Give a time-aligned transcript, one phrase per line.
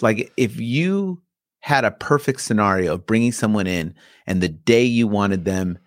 [0.00, 1.20] like if you
[1.60, 3.94] had a perfect scenario of bringing someone in
[4.26, 5.78] and the day you wanted them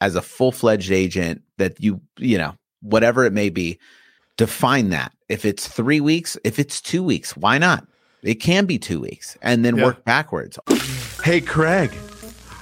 [0.00, 3.78] as a full-fledged agent that you you know whatever it may be
[4.36, 7.86] define that if it's three weeks if it's two weeks why not
[8.22, 9.84] it can be two weeks and then Yeah.
[9.84, 10.58] work backwards
[11.22, 11.92] Hey, Craig.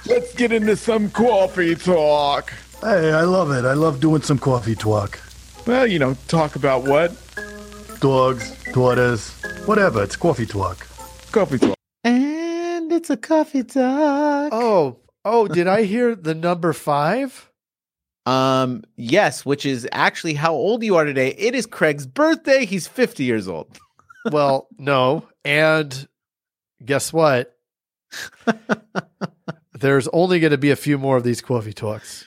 [0.05, 2.51] Let's get into some coffee talk.
[2.81, 3.63] Hey, I love it.
[3.63, 5.17] I love doing some coffee talk.
[5.65, 7.13] Well, you know, talk about what?
[8.01, 9.31] Dogs, daughters,
[9.65, 10.03] whatever.
[10.03, 10.85] It's coffee talk.
[11.31, 11.75] Coffee talk.
[12.03, 17.45] and it's a coffee talk Oh, oh, did I hear the number five?
[18.25, 22.85] um yes which is actually how old you are today it is craig's birthday he's
[22.87, 23.77] 50 years old
[24.31, 25.27] Well, no.
[25.45, 26.07] And
[26.83, 27.55] guess what?
[29.73, 32.25] There's only going to be a few more of these coffee talks.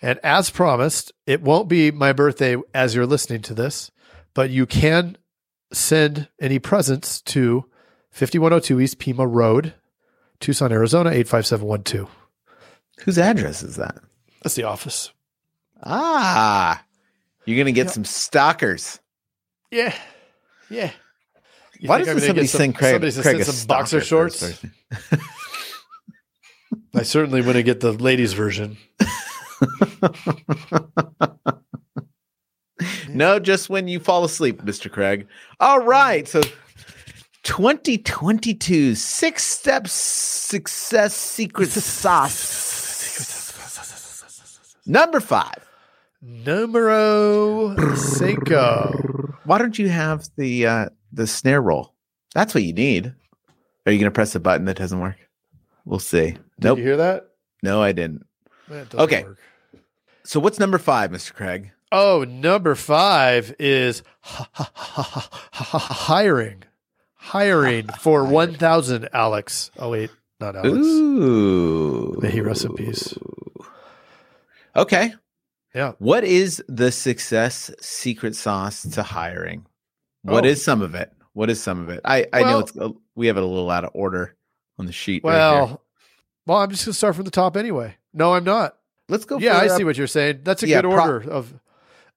[0.00, 3.90] And as promised, it won't be my birthday as you're listening to this,
[4.34, 5.18] but you can
[5.72, 7.64] send any presents to
[8.16, 9.74] 5102 East Pima Road,
[10.40, 12.08] Tucson, Arizona, 85712.
[13.04, 13.98] whose address is that
[14.42, 15.12] That's the office.
[15.82, 16.82] ah
[17.44, 17.92] you're gonna get Yeah.
[17.92, 19.00] some stalkers
[19.70, 19.94] Yeah.
[20.70, 20.92] Yeah.
[21.78, 24.38] You Why doesn't somebody some- send Craig, somebody to Craig some boxer stalker for his
[24.40, 24.64] shorts?
[26.94, 28.78] I certainly wouldn't get the ladies' version.
[33.08, 34.90] No, just when you fall asleep, Mr.
[34.92, 35.26] Craig.
[35.60, 36.28] All right.
[36.28, 36.42] So
[37.46, 42.34] 2022 six step success secret sauce.
[44.84, 45.64] Number five.
[46.20, 49.38] Numero cinco.
[49.44, 51.94] Why don't you have the uh the snare roll?
[52.34, 53.14] That's what you need.
[53.86, 55.16] Are you gonna press a button that doesn't work?
[55.84, 56.30] We'll see.
[56.32, 56.78] Did nope.
[56.78, 57.28] you hear that?
[57.62, 58.26] No, I didn't.
[58.92, 59.22] Okay.
[59.22, 59.38] work.
[60.24, 61.32] So what's number five, Mr.
[61.32, 61.70] Craig?
[61.92, 64.02] Oh, number five is
[65.62, 66.64] hiring.
[67.16, 69.70] Hiring for 1,000, Alex.
[69.78, 70.76] Oh, wait, not Alex.
[70.76, 72.18] Ooh.
[72.20, 73.16] May he rest in peace.
[74.74, 75.14] Okay.
[75.74, 75.92] Yeah.
[75.98, 79.66] What is the success secret sauce to hiring?
[80.22, 80.48] What Oh.
[80.48, 81.12] is some of it?
[81.32, 82.00] What is some of it?
[82.04, 82.72] I, I know it's
[83.14, 84.34] we have it a little out of order
[84.78, 85.22] on the sheet.
[85.24, 85.76] right Well, here.
[86.46, 87.96] well, I'm just going to start from the top anyway.
[88.14, 88.76] No, I'm not.
[89.08, 89.38] let's go.
[89.38, 90.40] yeah, I uh, see what you're saying.
[90.44, 91.54] That's a yeah, good pro- order of.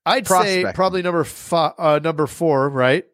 [0.06, 3.06] I'd say probably number five, uh, number four, right?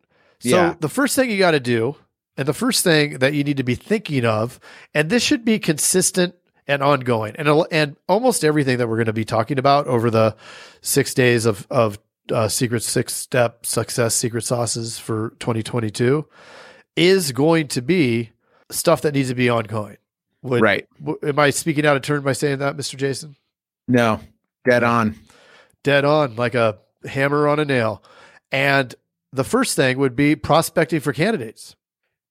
[0.45, 0.75] So Yeah.
[0.79, 1.95] the first thing you got to do,
[2.37, 4.59] and the first thing that you need to be thinking of,
[4.93, 6.35] and this should be consistent
[6.67, 10.35] and ongoing, and and almost everything that we're going to be talking about over the
[10.81, 11.99] six days of of
[12.31, 16.25] uh, secret six step success secret sauces for 2022
[16.95, 18.31] is going to be
[18.71, 19.97] stuff that needs to be ongoing.
[20.41, 20.87] Would, right.
[20.99, 22.95] w- am I speaking out of turn by saying that, Mr.
[22.97, 23.35] Jason?
[23.87, 24.19] No,
[24.67, 25.15] dead on.
[25.83, 26.77] dead on like a
[27.07, 28.01] hammer on a nail.
[28.51, 28.93] And
[29.35, 31.75] the first thing would be prospecting for candidates.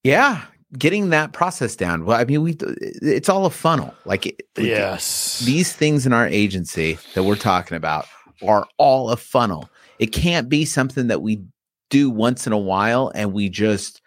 [0.02, 0.42] Yeah,
[0.76, 2.04] getting that process down.
[2.04, 3.94] Well, I mean, we it's all a funnel.
[4.04, 5.40] Like it- Yes.
[5.44, 8.06] these things in our agency that we're talking about
[8.46, 9.68] are all a funnel.
[9.98, 11.42] It can't be something that we
[11.90, 14.00] do once in a while and we just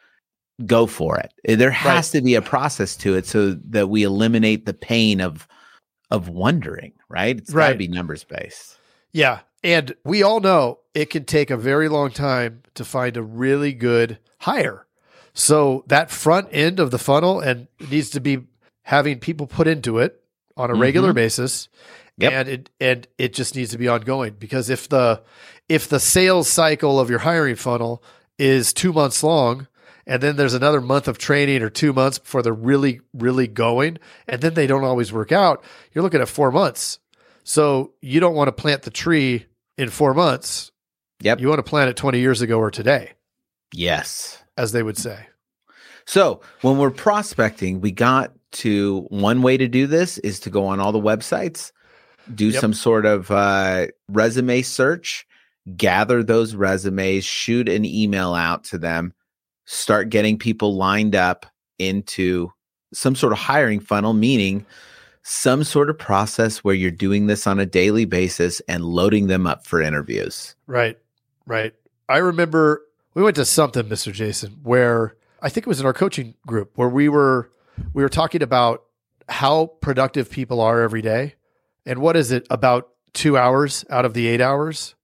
[0.66, 1.31] go for it.
[1.57, 5.47] There has to be a process to it so that we eliminate the pain of
[6.09, 7.38] of wondering, right?
[7.38, 7.78] It's got to Right.
[7.78, 8.78] be numbers based.
[9.13, 9.40] yeah.
[9.63, 13.73] And we all know it can take a very long time to find a really
[13.73, 14.85] good hire.
[15.34, 18.40] So that front end of the funnel and needs to be
[18.84, 20.22] having people put into it
[20.56, 21.16] on a regular Mhm.
[21.16, 21.69] basis.
[22.19, 22.34] Yep.
[22.34, 25.22] And it and it just needs to be ongoing because if the
[25.69, 28.01] if the sales cycle of your hiring funnel
[28.39, 29.68] is two months long
[30.07, 33.97] and then there's another month of training or two months before they're really, really going,
[34.28, 35.62] and then they don't always work out,
[35.94, 36.97] you're looking at four months.
[37.47, 39.46] So you don't want to plant the tree
[39.78, 40.74] in four months.
[41.22, 41.40] Yep.
[41.40, 43.13] You want to plant it 20 years ago or today,
[43.74, 44.44] yes.
[44.58, 45.28] as they would say.
[46.06, 50.66] So when we're prospecting, we got to one way to do this is to go
[50.66, 51.72] on all the websites,
[52.36, 52.59] do Yep.
[52.59, 55.25] some sort of uh, resume search,
[55.78, 59.13] gather those resumes, shoot an email out to them,
[59.63, 61.46] start getting people lined up
[61.80, 62.51] into
[62.94, 64.66] some sort of hiring funnel, meaning
[65.29, 69.45] some sort of process where you're doing this on a daily basis and loading them
[69.45, 70.56] up for interviews.
[70.68, 70.97] Right.
[71.45, 71.74] Right.
[72.07, 72.81] I remember
[73.13, 74.13] we went to something, Mr.
[74.13, 77.51] Jason, where I think it was in our coaching group where we were
[77.94, 78.83] we were talking about
[79.27, 81.35] how productive people are every day.
[81.85, 84.95] And what is it about 2 hours out of the 8 hours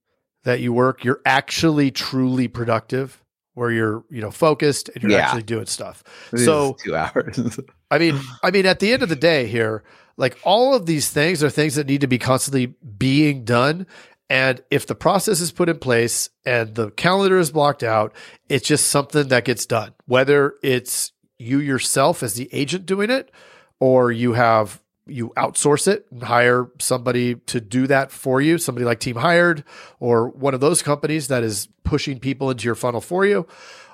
[0.45, 3.21] that you work, you're actually truly productive
[3.55, 5.25] where you're, you know, focused and you're Yeah.
[5.25, 6.01] actually doing stuff.
[6.31, 7.59] This So two hours.
[7.91, 9.83] I mean, I mean, at the end of the day, here,
[10.17, 12.67] like all of these things are things that need to be constantly
[12.97, 13.87] being done.
[14.29, 18.13] And if the process is put in place and the calendar is blocked out,
[18.49, 19.93] it's just something that gets done.
[20.05, 23.31] Whether it's you yourself as the agent doing it,
[23.79, 28.85] or you have you outsource it and hire somebody to do that for you, somebody
[28.85, 29.63] like Team Hired
[29.99, 33.45] or one of those companies that is pushing people into your funnel for you,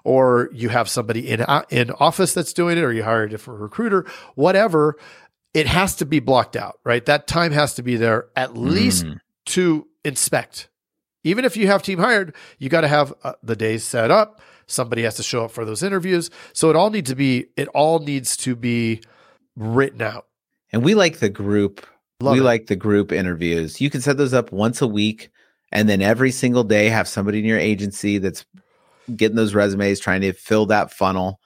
[0.04, 3.60] or you have somebody in in office that's doing it, or you hire a different
[3.60, 4.06] recruiter,
[4.36, 4.95] whatever.
[5.54, 7.06] It has to be blocked out, right?
[7.06, 9.19] That time has to be there at least Mm.
[9.48, 10.69] to inspect.
[11.24, 14.42] Even if you have Team Hired, you got to have uh, the days set up.
[14.68, 16.30] Somebody has to show up for those interviews.
[16.54, 19.01] So it all needs to be it all needs to be
[19.56, 20.28] written out.
[20.72, 21.86] And we like the group.
[22.22, 22.44] Love we it.
[22.44, 23.81] like the group interviews.
[23.81, 25.30] You can set those up once a week
[25.72, 28.46] and then every single day have somebody in your agency that's
[29.16, 31.40] getting those resumes, trying to fill that funnel.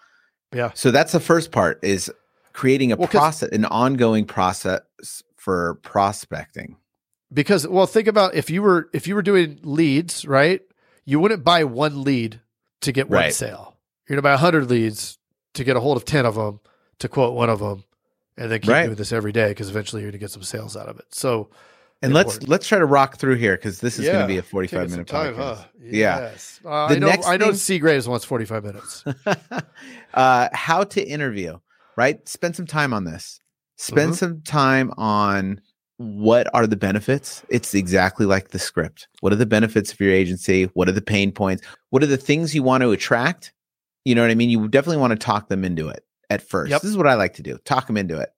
[0.54, 0.72] Yeah.
[0.74, 2.12] So that's the first part is
[2.54, 4.82] creating a Well, process, an ongoing process
[5.36, 6.78] for prospecting.
[7.34, 10.62] because well think about if you were if you were doing leads right
[11.06, 12.40] you wouldn't buy one lead
[12.82, 13.34] to get one Right.
[13.34, 13.76] sale
[14.08, 15.18] you're gonna buy 100 leads
[15.56, 16.60] to get a hold of 10 of them
[17.00, 17.84] to quote one of them
[18.38, 18.84] and then keep Right.
[18.86, 21.50] doing this every day because eventually you're gonna get some sales out of it so
[22.04, 22.50] And let's Important.
[22.50, 25.08] let's try to rock through here because this is going to be a 45 minute
[25.08, 25.58] time podcast.
[25.58, 26.32] huh Yeah.
[26.66, 29.06] uh, The i know next i know thing- c graves wants 45 minutes
[30.14, 31.60] uh, how to interview,
[31.96, 32.28] right?
[32.28, 33.40] Spend some time on this.
[33.78, 34.18] Spend Mhm.
[34.18, 35.62] some time on
[35.98, 37.44] what are the benefits.
[37.50, 39.08] It's exactly like the script.
[39.22, 40.66] What are the benefits of your agency?
[40.74, 41.64] What are the pain points?
[41.90, 43.54] What are the things you want to attract?
[44.06, 44.50] You know what I mean?
[44.50, 46.72] You definitely want to talk them into it at first.
[46.72, 46.82] Yep.
[46.82, 48.30] This is what I like to do talk them into it.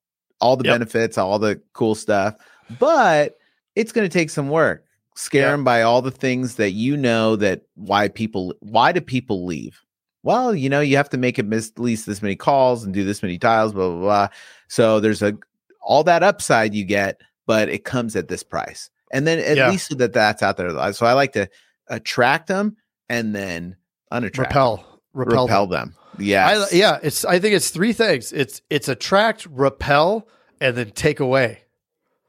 [0.41, 0.73] All the Yep.
[0.75, 2.35] benefits, all the cool stuff.
[2.79, 3.37] But
[3.75, 4.83] it's going to take some work.
[5.15, 5.51] Scare Yeah.
[5.51, 9.79] them by all the things that you know that why people, why do people leave?
[10.25, 11.45] Well, you know, you have to make at
[11.77, 14.27] least this many calls and do this many dials, blah, blah, blah.
[14.67, 15.37] So there's a
[15.81, 18.89] all that upside you get, but it comes at this price.
[19.11, 19.69] And then at Yeah.
[19.69, 20.71] least that that's out there.
[20.93, 21.47] So I like to
[21.87, 22.75] attract them
[23.07, 23.75] and then
[24.11, 25.93] unattract repel repel, repel them.
[26.17, 26.25] them.
[26.25, 26.47] Yeah.
[26.47, 30.27] I, yeah it's i think it's three things it's it's attract repel
[30.59, 31.59] and then take away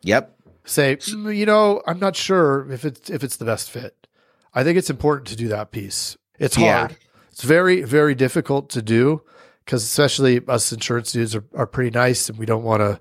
[0.02, 0.36] Yep.
[0.64, 4.06] say, "Mm, you know, I'm not sure if it's if it's the best fit.
[4.54, 6.16] I think it's important to do that piece.
[6.38, 6.88] It's Yeah.
[7.36, 7.44] Hard.
[7.44, 9.22] It's very very difficult to do
[9.64, 13.00] because especially us insurance dudes are, are pretty nice and we don't want to,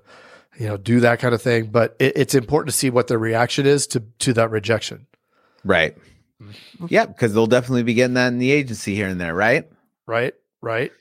[0.58, 1.66] you know, do that kind of thing.
[1.66, 5.06] But it, it's important to see what their reaction is to to that rejection.
[5.64, 5.96] Right.
[6.42, 6.86] Mm-hmm.
[6.90, 7.08] Yep.
[7.08, 9.34] Because they'll definitely be getting that in the agency here and there.
[9.34, 9.68] Right.
[10.06, 10.34] Right.
[10.60, 10.92] Right.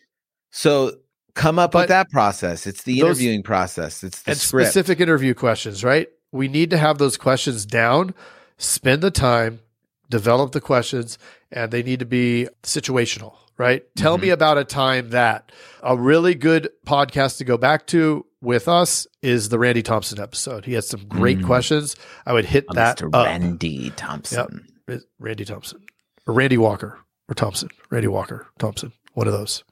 [0.51, 0.93] So
[1.33, 2.65] come up But with that process.
[2.65, 4.03] It's the those- interviewing process.
[4.03, 4.69] It's the and script.
[4.69, 6.07] specific interview questions, right?
[6.31, 8.13] We need to have those questions down,
[8.57, 9.59] spend the time,
[10.09, 11.17] develop the questions,
[11.55, 13.83] and they need to be situational, right?
[13.95, 14.23] Tell Mm-hmm.
[14.23, 19.07] me about a time that a really good podcast to go back to with us
[19.23, 20.65] is the Randy Thompson episode.
[20.65, 21.45] He had some great Mm.
[21.45, 21.95] questions.
[22.25, 23.09] I would hit that Mr.
[23.13, 23.25] up.
[23.25, 24.67] Randy Thompson.
[24.87, 25.81] Is- Randy Thompson
[26.27, 27.69] or Randy Walker or Thompson.
[27.89, 29.63] Randy Walker, Thompson, one of those.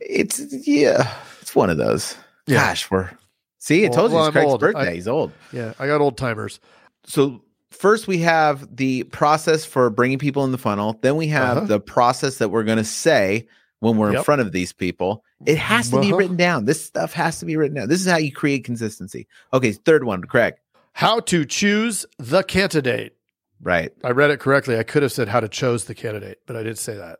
[0.00, 2.16] It's yeah, it's one of those.
[2.46, 2.66] Yeah.
[2.68, 3.10] Gosh, we're
[3.58, 4.60] see, I Well- told you well, it's Craig's old.
[4.60, 4.90] birthday.
[4.90, 5.32] I- He's old.
[5.52, 6.58] Yeah, I got old timers.
[7.06, 7.42] So
[7.78, 10.98] first we have the process for bringing people in the funnel.
[11.02, 11.66] Then we have Uh-huh.
[11.66, 13.46] the process that we're going to say
[13.80, 15.22] when we're in front of these people.
[15.44, 16.16] It has to be Uh-huh.
[16.16, 16.64] written down.
[16.64, 17.88] This stuff has to be written down.
[17.88, 19.26] This is how you create consistency.
[19.52, 20.54] Okay, third one, Craig.
[20.92, 23.16] How to choose the candidate.
[23.62, 23.92] Right.
[24.02, 24.78] I read it correctly.
[24.78, 27.18] I could have said how to chose the candidate, but I didn't say that.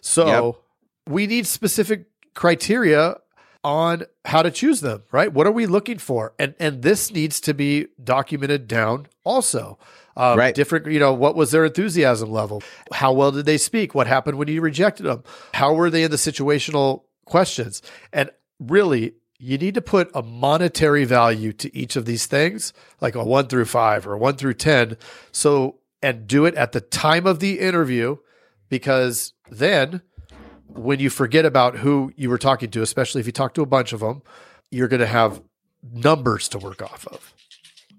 [0.00, 0.58] So
[1.06, 3.16] we need specific criteria
[3.64, 5.32] on how to choose them, right?
[5.32, 6.34] What are we looking for?
[6.38, 9.78] And and this needs to be documented down also.
[10.16, 10.54] Um, Right.
[10.54, 12.62] Different, you know, what was their enthusiasm level?
[12.92, 13.94] How well did they speak?
[13.94, 15.22] What happened when you rejected them?
[15.54, 17.80] How were they in the situational questions?
[18.12, 23.14] And really, you need to put a monetary value to each of these things, like
[23.14, 24.96] a one through five or a one through 10.
[25.32, 28.18] So, and do it at the time of the interview,
[28.68, 30.02] because then
[30.76, 33.66] when you forget about who you were talking to, especially if you talk to a
[33.66, 34.22] bunch of them,
[34.70, 35.42] you're going to have
[35.92, 37.34] numbers to work off of.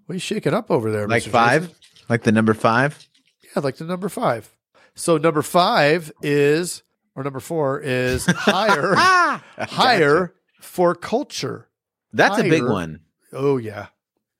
[0.06, 1.08] What are you shaking up over there?
[1.08, 1.30] Like Mr.
[1.30, 1.62] five?
[1.68, 2.06] Jason?
[2.10, 3.08] Like the number five?
[3.44, 4.54] Yeah, like the number five.
[4.96, 6.84] So number five is,
[7.16, 9.44] or number four is higher, ah!
[9.58, 11.68] hire for culture.
[12.12, 13.00] That's a big one.
[13.32, 13.88] Oh yeah,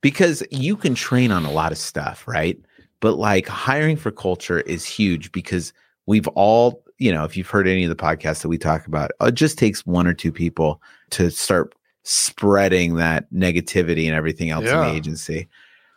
[0.02, 2.60] because you can train on a lot of stuff, right?
[3.00, 5.74] But like hiring for culture is huge because
[6.06, 9.12] we've all, you know, if you've heard any of the podcasts that we talk about,
[9.22, 10.82] it just takes one or two people
[11.12, 11.74] to start
[12.04, 15.48] spreading that negativity and everything else in the agency.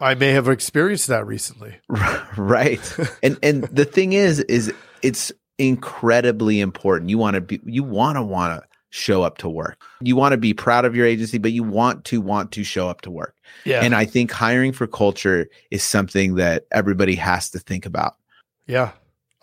[0.01, 1.77] I may have experienced that recently.
[2.37, 2.97] right.
[3.23, 4.73] and and the thing is is
[5.03, 7.11] it's incredibly important.
[7.11, 9.83] You want to be you want to want to show up to work.
[10.01, 12.89] You want to be proud of your agency, but you want to want to show
[12.89, 13.35] up to work.
[13.65, 18.17] Yeah, And I think hiring for culture is something that everybody has to think about.
[18.67, 18.93] yeah.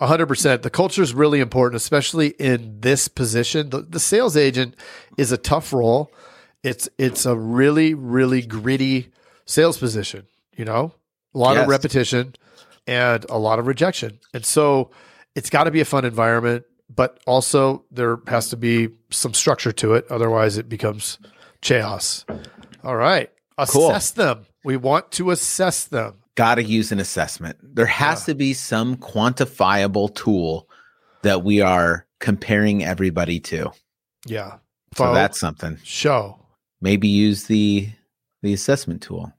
[0.08, 0.62] Hundred percent.
[0.64, 3.70] The culture is really important, especially in this position.
[3.70, 4.76] The, the sales agent
[5.18, 6.12] is a tough role.
[6.64, 9.10] It's it's a really really gritty
[9.46, 10.28] sales position.
[10.56, 10.94] You know,
[11.34, 11.64] a lot Yes.
[11.64, 12.36] of repetition
[12.88, 14.92] and a lot of rejection, and so
[15.36, 16.66] it's got to be a fun environment.
[16.96, 20.06] But also, there has to be some structure to it.
[20.12, 21.18] Otherwise, it becomes
[21.62, 22.24] chaos.
[22.84, 23.32] All right,
[23.70, 23.90] Cool.
[23.90, 24.46] assess them.
[24.64, 26.16] We want to assess them.
[26.36, 27.58] Got to use an assessment.
[27.62, 28.26] There has Yeah.
[28.34, 30.68] to be some quantifiable tool
[31.22, 33.72] that we are comparing everybody to.
[34.26, 34.58] Yeah.
[34.98, 35.78] So that's something.
[35.84, 36.40] show.
[36.82, 37.90] Maybe use the
[38.42, 39.32] the assessment tool.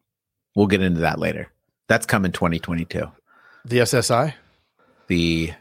[0.56, 1.48] We'll get into that later.
[1.88, 3.10] That's coming 2022.
[3.66, 4.34] The SSI
[5.08, 5.52] The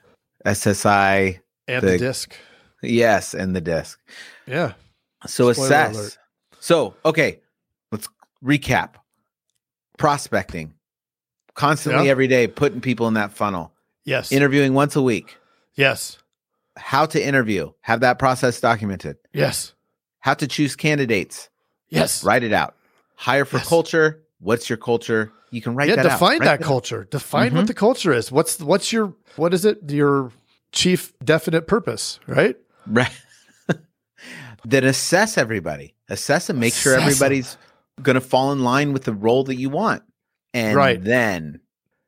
[0.45, 2.33] SSI, and The- the disc.
[2.81, 3.99] yes, and the disc.
[4.45, 4.73] Yeah.
[5.27, 5.95] So Spoiler assess.
[5.95, 6.17] alert.
[6.59, 7.39] So, okay,
[7.91, 8.07] let's
[8.43, 8.95] recap.
[9.97, 10.73] Prospecting.
[11.55, 12.11] Constantly Yeah.
[12.11, 13.71] every day putting people in that funnel.
[14.05, 14.31] Yes.
[14.31, 15.37] Interviewing once a week.
[15.75, 16.17] yes.
[16.75, 17.71] How to interview.
[17.81, 19.17] Have that process documented.
[19.31, 19.73] Yes.
[20.21, 21.49] How to choose candidates.
[21.89, 22.23] Yes.
[22.23, 22.73] Write it out.
[23.15, 23.67] Hire for Yes.
[23.69, 24.23] culture.
[24.39, 25.31] What's your culture?
[25.51, 25.97] You can write yeah.
[25.97, 26.11] that out.
[26.13, 26.65] Define Write that out.
[26.65, 27.07] culture.
[27.11, 27.55] Define Mhm.
[27.57, 28.31] what the culture is.
[28.31, 29.87] What's what's your what is it?
[29.91, 30.31] Your
[30.71, 32.57] chief definite purpose, right?
[32.87, 33.11] Right.
[34.65, 35.93] then assess everybody.
[36.09, 37.57] Assess and make sure everybody's
[38.01, 40.01] going to fall in line with the role that you want.
[40.53, 41.03] And Right.
[41.03, 41.59] then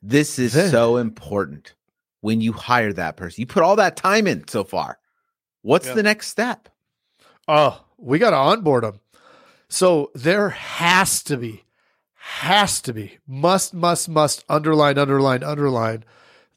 [0.01, 0.69] this is Then.
[0.71, 1.73] so important
[2.21, 3.41] when you hire that person.
[3.41, 4.99] You put all that time in so far.
[5.61, 5.93] What's Yeah.
[5.95, 6.69] the next step?
[7.47, 8.99] Oh, we got to onboard them.
[9.67, 11.63] So there has to be,
[12.13, 16.03] has to be, must, must, must, underline, underline, underline.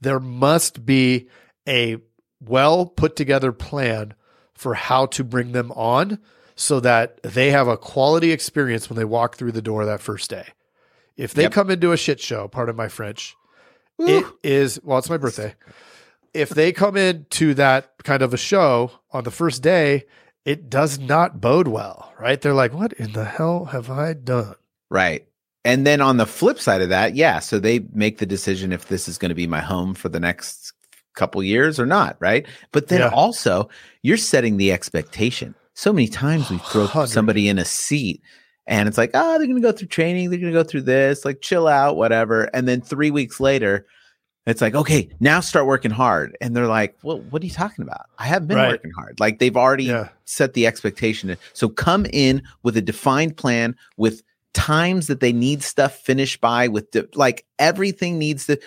[0.01, 1.29] There must be
[1.67, 1.99] a
[2.41, 4.15] well put together plan
[4.55, 6.19] for how to bring them on
[6.55, 10.31] so that they have a quality experience when they walk through the door that first
[10.31, 10.49] day.
[11.19, 11.53] If they Yep.
[11.53, 13.37] come into a shit show, pardon my French,
[13.99, 14.39] it Ooh.
[14.43, 15.55] is, well, it's my birthday.
[16.33, 20.05] If they come into that kind of a show on the first day,
[20.45, 22.41] it does not bode well, right?
[22.41, 24.55] They're like, what in the hell have I done?
[24.91, 25.27] Right.
[25.65, 28.89] And then on the flip side of that, yeah, so they make the decision if
[28.89, 30.73] this is going to be my home for the next
[31.17, 32.47] couple years or not, right?
[32.71, 33.09] But then Yeah.
[33.09, 33.69] also,
[34.03, 35.57] you're setting the expectation.
[35.75, 37.09] So many times we throw Hundred.
[37.09, 38.23] somebody in a seat
[38.69, 40.83] and it's like, oh, they're going to go through training, they're going to go through
[40.83, 42.45] this, like chill out, whatever.
[42.55, 43.87] And then 3 weeks later,
[44.47, 46.37] it's like, okay, now start working hard.
[46.41, 48.07] And they're like, well, what are you talking about?
[48.19, 48.71] I haven't been Right.
[48.71, 49.19] working hard.
[49.19, 50.09] Like they've already Yeah.
[50.27, 51.37] set the expectation.
[51.53, 54.23] So come in with a defined plan with
[54.55, 58.59] times that they need stuff finished by with the, like everything needs to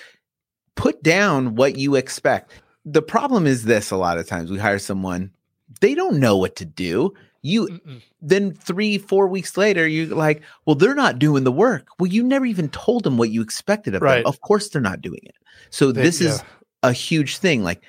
[0.75, 2.51] put down what you expect.
[2.86, 5.31] The problem is this a lot of times we hire someone
[5.79, 7.13] they don't know what to do.
[7.43, 8.01] You Mm-mm.
[8.21, 12.24] then 3 4 weeks later you're like, "Well, they're not doing the work." Well, you
[12.24, 14.17] never even told them what you expected of Right.
[14.24, 14.27] them.
[14.27, 15.36] Of course they're not doing it.
[15.71, 16.41] So They- this is
[16.83, 17.63] a huge thing.
[17.63, 17.81] Like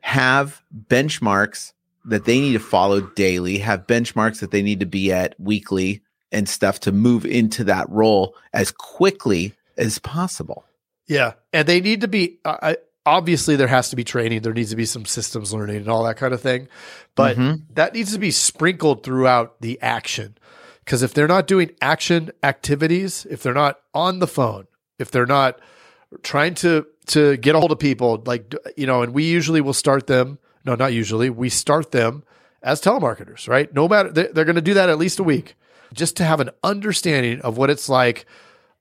[0.00, 1.72] have benchmarks
[2.04, 6.00] that they need to follow daily, have benchmarks that they need to be at weekly
[6.32, 10.64] and stuff to move into that role as quickly as possible.
[11.06, 12.38] Yeah, and they need to be.
[12.44, 12.76] I,
[13.10, 14.42] obviously, there has to be training.
[14.42, 16.68] There needs to be some systems learning and all that kind of thing,
[17.16, 17.62] but Mhm.
[17.74, 20.36] that needs to be sprinkled throughout the action.
[20.84, 24.66] Because if they're not doing action activities, if they're not on the phone,
[24.98, 25.58] if they're not
[26.22, 29.72] trying to to get a hold of people, like you know, and we usually will
[29.74, 30.38] start them.
[30.64, 31.28] No, not usually.
[31.30, 32.22] We start them
[32.62, 33.72] as telemarketers, right?
[33.74, 35.56] No matter they're, they're going to do that at least a week,
[35.92, 38.26] just to have an understanding of what it's like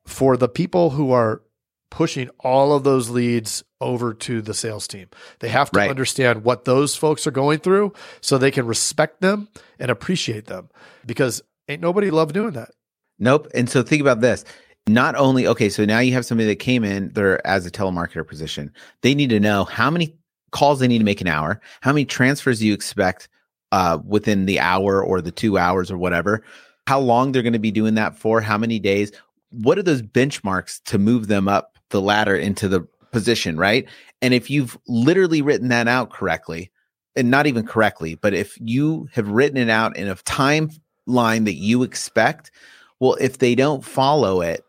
[0.06, 1.42] for the people who are
[1.90, 5.08] pushing all of those leads over to the sales team.
[5.40, 5.90] They have to Right.
[5.90, 9.48] understand what those folks are going through so they can respect them
[9.80, 10.70] and appreciate them
[11.06, 12.72] because ain't nobody love doing that.
[13.18, 13.48] Nope.
[13.54, 14.46] And so think about this.
[14.88, 18.28] Not only okay, so now you have somebody that came in there as a telemarketer
[18.28, 18.72] position.
[19.02, 20.16] They need to know how many
[20.52, 23.30] calls they need to make an hour, how many transfers you expect
[23.72, 26.44] uh, within the hour or the two hours or whatever,
[26.88, 29.12] how long they're going to be doing that for, how many days.
[29.52, 32.82] What are those benchmarks to move them up the ladder into the
[33.12, 33.88] position, right?
[34.22, 36.72] And if you've literally written that out correctly,
[37.16, 41.56] and not even correctly, but if you have written it out in a timeline that
[41.56, 42.52] you expect,
[43.00, 44.64] well, if they don't follow it,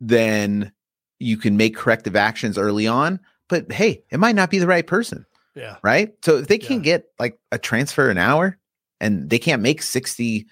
[0.00, 0.72] then
[1.18, 3.18] you can make corrective actions early on.
[3.48, 5.76] But hey, it might not be the right person, Yeah.
[5.82, 6.14] right?
[6.24, 6.92] So if they can't Yeah.
[6.92, 8.58] get like a transfer an hour
[9.00, 10.46] and they can't make 60,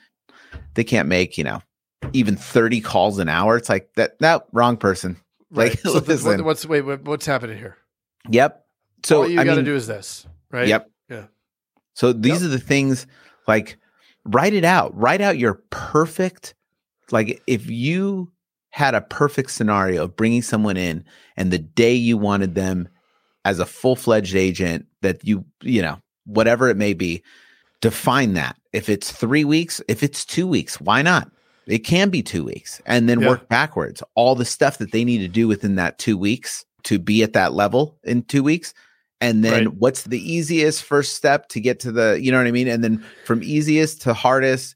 [0.75, 1.63] they can't make, you know,
[2.13, 3.57] even 30 calls an hour.
[3.57, 5.17] It's like that, no, wrong person.
[5.55, 5.71] Right.
[5.71, 6.39] Like, so listen.
[6.39, 7.77] what, what's wait, what- what's happening here?
[8.31, 8.65] Yep.
[9.05, 10.67] So all you got to do is this, right?
[10.69, 10.91] Yep.
[11.11, 11.25] Yeah.
[11.95, 12.43] So these Yep.
[12.43, 13.07] are the things
[13.47, 13.77] like
[14.25, 14.97] write it out.
[14.97, 16.55] Write out your perfect
[17.11, 18.33] like if you
[18.71, 21.05] had a perfect scenario of bringing someone in
[21.37, 22.89] and the day you wanted them
[23.45, 27.23] as a full-fledged agent that you, you know, whatever it may be,
[27.83, 28.57] define that.
[28.73, 31.31] If it's 3 weeks, if it's 2 weeks, why not?
[31.67, 33.29] It can be 2 weeks and then Yeah.
[33.29, 34.03] work backwards.
[34.15, 37.33] All the stuff that they need to do within that 2 weeks to be at
[37.33, 38.75] that level in 2 weeks
[39.21, 39.75] and then Right.
[39.79, 42.85] what's the easiest first step to get to the you know what i mean and
[42.85, 44.75] then from easiest to hardest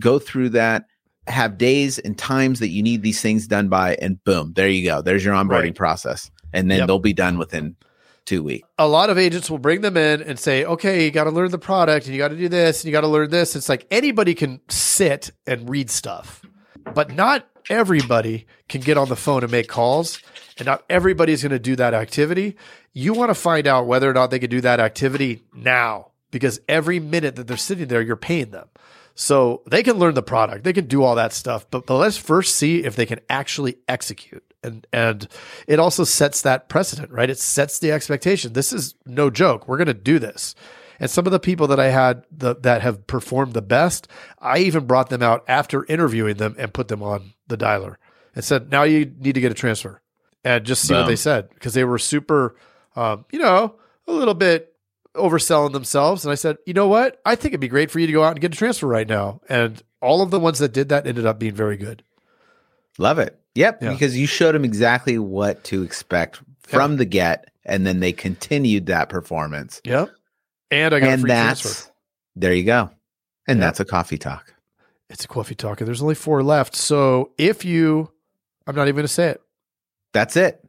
[0.00, 0.86] go through that
[1.28, 4.84] have days and times that you need these things done by and boom there you
[4.84, 5.74] go there's your onboarding Right.
[5.76, 6.86] process and then Yep.
[6.88, 7.76] they'll be done within
[8.24, 11.24] two weeks a lot of agents will bring them in and say, okay, you got
[11.24, 13.30] to learn the product and you got to do this and you got to learn
[13.30, 13.56] this.
[13.56, 16.44] It's like anybody can sit and read stuff,
[16.92, 20.20] but not everybody can get on the phone and make calls.
[20.58, 22.56] And not everybody's going to do that activity.
[22.92, 26.60] You want to find out whether or not they can do that activity now because
[26.68, 28.68] every minute that they're sitting there, you're paying them.
[29.14, 32.16] So they can learn the product, they can do all that stuff, but, but let's
[32.16, 34.42] first see if they can actually execute.
[34.64, 35.28] And and
[35.66, 37.30] it also sets that precedent, right?
[37.30, 38.52] It sets the expectation.
[38.52, 39.68] This is no joke.
[39.68, 40.54] We're going to do this.
[40.98, 44.58] And some of the people that I had the, that have performed the best, I
[44.58, 47.96] even brought them out after interviewing them and put them on the dialer
[48.34, 50.00] and said, "Now you need to get a transfer."
[50.44, 52.54] And just see what they said because they were super,
[52.96, 54.74] um, you know, a little bit
[55.14, 56.24] overselling themselves.
[56.24, 57.20] And I said, you know what?
[57.24, 59.08] I think it'd be great for you to go out and get a transfer right
[59.08, 59.40] now.
[59.48, 62.02] And all of the ones that did that ended up being very good.
[62.98, 63.92] Love it yep Yeah.
[63.92, 68.86] because you showed them exactly what to expect from the get and then they continued
[68.86, 70.10] that performance Yep.
[70.70, 71.92] And I got a and free that's transfer.
[72.36, 72.90] there you go
[73.46, 73.66] and Yeah.
[73.66, 74.54] that's a coffee talk
[75.10, 76.74] It's a coffee talk, and there's only four left.
[76.74, 78.10] So if you,
[78.66, 79.42] I'm not even going to say it.
[80.12, 80.60] that's it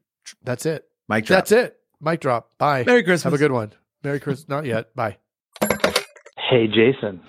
[0.43, 0.83] That's it.
[1.07, 1.77] mike drop That's it.
[2.01, 2.51] Mic drop.
[2.57, 2.83] Bye.
[2.85, 3.71] merry christmas Have a good one.
[4.03, 4.47] Merry Christmas.
[4.47, 4.93] Not yet.
[4.95, 5.17] Bye.
[6.49, 7.21] Hey, Jason.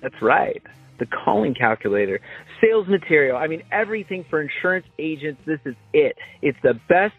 [0.02, 0.62] That's right.
[1.00, 2.21] The calling calculator,
[2.62, 3.38] sales material.
[3.38, 5.41] I mean, everything for insurance agents.
[5.45, 6.17] This is it.
[6.41, 7.13] It's the best